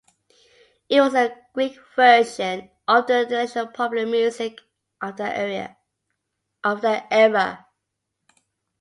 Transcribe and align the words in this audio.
It 0.89 0.99
was 0.99 1.13
the 1.13 1.31
Greek 1.53 1.77
version 1.95 2.71
of 2.87 3.05
the 3.05 3.21
international 3.21 3.67
popular 3.67 4.07
music 4.07 4.59
of 4.99 5.15
that 5.17 5.37
era. 5.37 5.77